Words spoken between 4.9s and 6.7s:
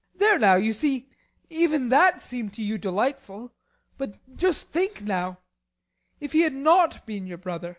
now if he had